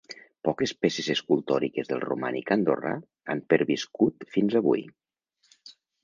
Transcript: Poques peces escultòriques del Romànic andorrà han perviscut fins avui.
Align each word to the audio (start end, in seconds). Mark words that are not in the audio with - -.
Poques 0.47 0.71
peces 0.85 1.09
escultòriques 1.13 1.91
del 1.91 1.99
Romànic 2.05 2.49
andorrà 2.55 2.93
han 3.33 3.43
perviscut 3.55 4.25
fins 4.37 4.57
avui. 4.61 4.83